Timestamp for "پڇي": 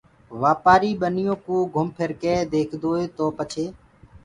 3.37-3.65